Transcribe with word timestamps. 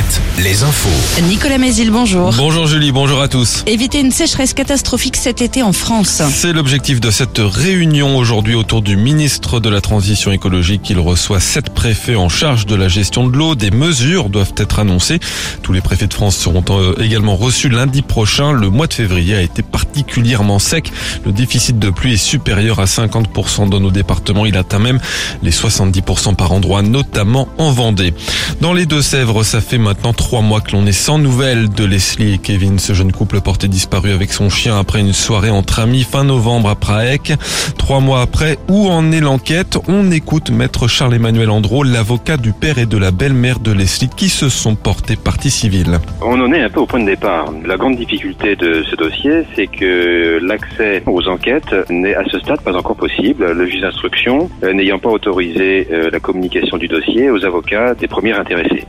Alouette, 0.00 0.20
les 0.38 0.62
infos. 0.62 1.22
Nicolas 1.28 1.58
Mézil, 1.58 1.90
bonjour. 1.90 2.32
Bonjour 2.32 2.66
Julie, 2.66 2.92
bonjour 2.92 3.20
à 3.20 3.28
tous. 3.28 3.64
Éviter 3.66 4.00
une 4.00 4.10
sécheresse 4.12 4.54
catastrophique 4.54 5.16
cet 5.16 5.42
été 5.42 5.62
en 5.62 5.72
France. 5.72 6.22
C'est 6.32 6.52
l'objectif 6.52 7.00
de 7.00 7.10
cette 7.10 7.38
réunion 7.38 8.16
aujourd'hui 8.16 8.54
autour 8.54 8.82
du 8.82 8.96
ministre 8.96 9.60
de 9.60 9.68
la 9.68 9.80
Transition 9.80 10.32
écologique. 10.32 10.88
Il 10.88 10.98
reçoit 10.98 11.40
sept 11.40 11.70
préfets 11.70 12.14
en 12.14 12.28
charge 12.28 12.66
de 12.66 12.74
la 12.74 12.88
gestion 12.88 13.26
de 13.26 13.36
l'eau. 13.36 13.54
Des 13.54 13.70
mesures 13.70 14.30
doivent 14.30 14.54
être 14.56 14.78
annoncées. 14.78 15.20
Tous 15.62 15.72
les 15.72 15.80
préfets 15.82 16.06
de 16.06 16.14
France 16.14 16.36
seront 16.36 16.64
euh, 16.70 16.94
également 17.00 17.36
reçus 17.36 17.68
lundi 17.68 18.02
prochain. 18.02 18.52
Le 18.52 18.70
mois 18.70 18.86
de 18.86 18.94
février 18.94 19.34
a 19.34 19.42
été 19.42 19.62
particulièrement 19.62 20.58
sec. 20.58 20.90
Le 21.26 21.32
déficit 21.32 21.78
de 21.78 21.90
pluie 21.90 22.14
est 22.14 22.16
supérieur 22.16 22.80
à 22.80 22.86
50% 22.86 23.68
dans 23.68 23.80
nos 23.80 23.90
départements. 23.90 24.46
Il 24.46 24.56
atteint 24.56 24.78
même 24.78 25.00
les 25.42 25.52
70% 25.52 26.36
par 26.36 26.52
endroit, 26.52 26.82
notamment 26.82 27.48
en 27.58 27.70
Vendée. 27.70 28.14
Dans 28.60 28.72
les 28.72 28.86
Deux-Sèvres, 28.86 29.44
ça 29.44 29.60
fait 29.60 29.78
maintenant 29.78 29.89
trois 29.94 30.42
mois 30.42 30.60
que 30.60 30.72
l'on 30.72 30.86
est 30.86 30.92
sans 30.92 31.18
nouvelles 31.18 31.68
de 31.68 31.84
Leslie 31.84 32.34
et 32.34 32.38
Kevin, 32.38 32.78
ce 32.78 32.92
jeune 32.92 33.12
couple 33.12 33.40
porté 33.40 33.68
disparu 33.68 34.12
avec 34.12 34.32
son 34.32 34.48
chien 34.48 34.78
après 34.78 35.00
une 35.00 35.12
soirée 35.12 35.50
entre 35.50 35.80
amis 35.80 36.02
fin 36.02 36.24
novembre 36.24 36.68
à 36.68 36.74
Praec. 36.74 37.32
Trois 37.78 38.00
mois 38.00 38.20
après, 38.22 38.58
où 38.68 38.88
en 38.88 39.12
est 39.12 39.20
l'enquête? 39.20 39.78
On 39.88 40.10
écoute 40.10 40.50
maître 40.50 40.88
Charles-Emmanuel 40.88 41.50
Andro, 41.50 41.82
l'avocat 41.82 42.36
du 42.36 42.52
père 42.52 42.78
et 42.78 42.86
de 42.86 42.96
la 42.96 43.10
belle-mère 43.10 43.58
de 43.58 43.72
Leslie 43.72 44.10
qui 44.16 44.28
se 44.28 44.48
sont 44.48 44.74
portés 44.74 45.16
partie 45.16 45.50
civile. 45.50 45.98
On 46.22 46.40
en 46.40 46.52
est 46.52 46.62
un 46.62 46.70
peu 46.70 46.80
au 46.80 46.86
point 46.86 47.00
de 47.00 47.06
départ. 47.06 47.52
La 47.64 47.76
grande 47.76 47.96
difficulté 47.96 48.56
de 48.56 48.84
ce 48.88 48.96
dossier, 48.96 49.44
c'est 49.54 49.66
que 49.66 50.38
l'accès 50.42 51.02
aux 51.06 51.26
enquêtes 51.28 51.74
n'est 51.88 52.14
à 52.14 52.24
ce 52.30 52.38
stade 52.38 52.60
pas 52.60 52.74
encore 52.74 52.96
possible. 52.96 53.52
Le 53.52 53.66
juge 53.66 53.80
d'instruction 53.80 54.50
euh, 54.62 54.72
n'ayant 54.72 54.98
pas 54.98 55.10
autorisé 55.10 55.88
euh, 55.90 56.10
la 56.12 56.20
communication 56.20 56.76
du 56.76 56.88
dossier 56.88 57.30
aux 57.30 57.44
avocats 57.44 57.94
des 57.94 58.08
premiers 58.08 58.32
intéressés. 58.32 58.86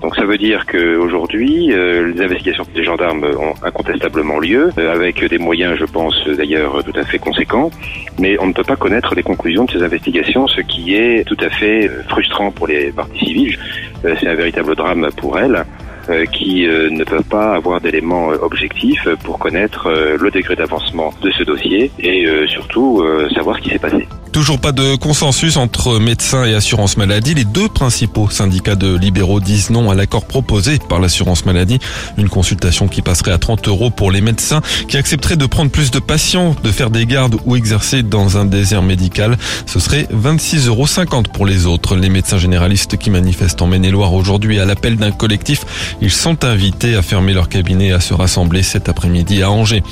Donc 0.00 0.16
ça 0.16 0.24
veut 0.24 0.38
dire 0.38 0.64
qu'aujourd'hui, 0.66 1.72
euh, 1.72 2.12
les 2.12 2.22
investigations 2.22 2.64
des 2.74 2.84
gendarmes 2.84 3.24
ont 3.24 3.54
incontestablement 3.62 4.38
lieu, 4.38 4.70
euh, 4.78 4.94
avec 4.94 5.22
des 5.22 5.38
moyens, 5.38 5.76
je 5.78 5.84
pense, 5.84 6.26
d'ailleurs 6.26 6.82
tout 6.82 6.98
à 6.98 7.04
fait 7.04 7.18
conséquents, 7.18 7.70
mais 8.18 8.38
on 8.40 8.46
ne 8.46 8.52
peut 8.52 8.64
pas 8.64 8.76
connaître 8.76 9.14
les 9.14 9.22
conclusions 9.22 9.64
de 9.64 9.70
ces 9.72 9.82
investigations, 9.82 10.46
ce 10.48 10.62
qui 10.62 10.94
est 10.94 11.24
tout 11.26 11.36
à 11.40 11.50
fait 11.50 11.88
euh, 11.88 12.02
frustrant 12.08 12.50
pour 12.50 12.66
les 12.66 12.90
parties 12.92 13.26
civiles. 13.26 13.58
C'est 14.02 14.28
un 14.28 14.34
véritable 14.34 14.74
drame 14.74 15.10
pour 15.18 15.38
elles 15.38 15.64
qui 16.32 16.66
ne 16.66 17.04
peuvent 17.04 17.22
pas 17.24 17.54
avoir 17.54 17.80
d'éléments 17.80 18.28
objectifs 18.28 19.06
pour 19.24 19.38
connaître 19.38 19.88
le 19.90 20.30
degré 20.30 20.56
d'avancement 20.56 21.12
de 21.22 21.30
ce 21.30 21.42
dossier 21.44 21.90
et 21.98 22.26
surtout 22.48 23.04
savoir 23.34 23.56
ce 23.56 23.62
qui 23.62 23.70
s'est 23.70 23.78
passé. 23.78 24.06
Toujours 24.32 24.60
pas 24.60 24.70
de 24.70 24.94
consensus 24.94 25.56
entre 25.56 25.98
médecins 25.98 26.44
et 26.44 26.54
assurance 26.54 26.96
maladie. 26.96 27.34
Les 27.34 27.44
deux 27.44 27.68
principaux 27.68 28.30
syndicats 28.30 28.76
de 28.76 28.96
libéraux 28.96 29.40
disent 29.40 29.70
non 29.70 29.90
à 29.90 29.96
l'accord 29.96 30.24
proposé 30.24 30.78
par 30.88 31.00
l'assurance 31.00 31.44
maladie. 31.46 31.80
Une 32.16 32.28
consultation 32.28 32.86
qui 32.86 33.02
passerait 33.02 33.32
à 33.32 33.38
30 33.38 33.66
euros 33.66 33.90
pour 33.90 34.12
les 34.12 34.20
médecins 34.20 34.60
qui 34.88 34.96
accepteraient 34.96 35.36
de 35.36 35.46
prendre 35.46 35.72
plus 35.72 35.90
de 35.90 35.98
patients, 35.98 36.54
de 36.62 36.70
faire 36.70 36.90
des 36.90 37.06
gardes 37.06 37.36
ou 37.44 37.56
exercer 37.56 38.04
dans 38.04 38.38
un 38.38 38.44
désert 38.44 38.82
médical. 38.82 39.36
Ce 39.66 39.80
serait 39.80 40.06
26,50 40.14 40.68
euros 40.68 41.22
pour 41.34 41.44
les 41.44 41.66
autres. 41.66 41.96
Les 41.96 42.08
médecins 42.08 42.38
généralistes 42.38 42.96
qui 42.98 43.10
manifestent 43.10 43.62
en 43.62 43.66
Maine-et-Loire 43.66 44.14
aujourd'hui 44.14 44.60
à 44.60 44.64
l'appel 44.64 44.96
d'un 44.96 45.10
collectif, 45.10 45.96
ils 46.00 46.10
sont 46.10 46.44
invités 46.44 46.94
à 46.94 47.02
fermer 47.02 47.32
leur 47.32 47.48
cabinet 47.48 47.88
et 47.88 47.92
à 47.92 48.00
se 48.00 48.14
rassembler 48.14 48.62
cet 48.62 48.88
après-midi 48.88 49.42
à 49.42 49.50
Angers. 49.50 49.82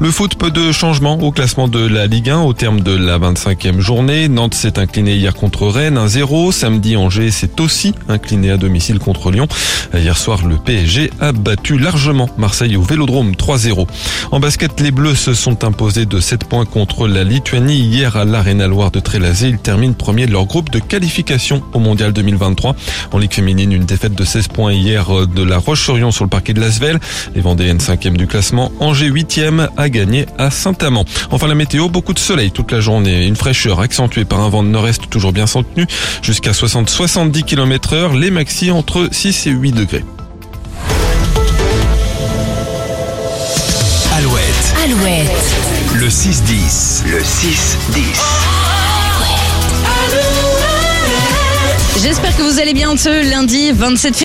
Le 0.00 0.10
foot, 0.10 0.36
peu 0.36 0.50
de 0.50 0.72
changements 0.72 1.18
au 1.20 1.30
classement 1.30 1.68
de 1.68 1.84
la 1.84 2.06
Ligue 2.06 2.30
1 2.30 2.40
au 2.40 2.52
terme 2.52 2.80
de 2.80 2.92
la 2.92 3.18
25e 3.18 3.80
journée. 3.80 4.28
Nantes 4.28 4.54
s'est 4.54 4.78
incliné 4.78 5.14
hier 5.14 5.34
contre 5.34 5.66
Rennes 5.66 5.98
1-0. 5.98 6.52
Samedi, 6.52 6.96
Angers 6.96 7.30
s'est 7.30 7.60
aussi 7.60 7.94
incliné 8.08 8.50
à 8.50 8.56
domicile 8.56 8.98
contre 8.98 9.30
Lyon. 9.30 9.46
Hier 9.94 10.16
soir, 10.16 10.46
le 10.46 10.56
PSG 10.56 11.10
a 11.20 11.32
battu 11.32 11.78
largement 11.78 12.28
Marseille 12.38 12.76
au 12.76 12.82
Vélodrome 12.82 13.32
3-0. 13.32 13.86
En 14.30 14.40
basket, 14.40 14.80
les 14.80 14.90
Bleus 14.90 15.14
se 15.14 15.34
sont 15.34 15.64
imposés 15.64 16.06
de 16.06 16.20
7 16.20 16.44
points 16.44 16.64
contre 16.64 17.06
la 17.06 17.24
Lituanie 17.24 17.78
hier 17.78 18.16
à 18.16 18.24
l'Arena 18.24 18.66
Loire 18.66 18.90
de 18.90 19.00
Trélazé. 19.00 19.48
Ils 19.48 19.58
terminent 19.58 19.94
premier 19.94 20.26
de 20.26 20.32
leur 20.32 20.46
groupe 20.46 20.70
de 20.70 20.78
qualification 20.78 21.62
au 21.72 21.78
Mondial 21.78 22.12
2023. 22.12 22.74
En 23.12 23.18
Ligue 23.18 23.32
féminine, 23.32 23.72
une 23.72 23.84
défaite 23.84 24.14
de 24.14 24.24
16 24.24 24.48
points 24.48 24.72
hier 24.72 25.26
de 25.26 25.41
la 25.44 25.58
Roche-sur-Yon 25.58 26.10
sur 26.10 26.24
le 26.24 26.30
parquet 26.30 26.52
de 26.54 26.60
Lasvel. 26.60 26.98
Les 27.34 27.40
Vendéennes 27.40 27.78
5e 27.78 28.16
du 28.16 28.26
classement. 28.26 28.72
Angers 28.80 29.10
8e 29.10 29.68
a 29.76 29.88
gagné 29.88 30.26
à 30.38 30.50
Saint-Amand. 30.50 31.04
Enfin, 31.30 31.46
la 31.48 31.54
météo, 31.54 31.88
beaucoup 31.88 32.14
de 32.14 32.18
soleil 32.18 32.50
toute 32.50 32.72
la 32.72 32.80
journée. 32.80 33.26
Une 33.26 33.36
fraîcheur 33.36 33.80
accentué 33.80 34.24
par 34.24 34.40
un 34.40 34.48
vent 34.48 34.62
de 34.62 34.68
nord-est 34.68 35.08
toujours 35.10 35.32
bien 35.32 35.46
soutenu 35.46 35.86
jusqu'à 36.22 36.52
60-70 36.52 37.44
km 37.44 37.92
heure, 37.94 38.14
les 38.14 38.30
maxi 38.30 38.70
entre 38.70 39.08
6 39.10 39.46
et 39.46 39.50
8 39.50 39.72
degrés. 39.72 40.04
Alouette, 44.16 44.74
Alouette. 44.84 45.30
le 45.94 46.08
6-10, 46.08 47.06
le 47.10 47.18
6-10. 47.20 48.02
J'espère 52.02 52.36
que 52.36 52.42
vous 52.42 52.58
allez 52.58 52.74
bien 52.74 52.96
ce 52.96 53.30
lundi 53.30 53.70
27 53.70 54.16
février. 54.16 54.20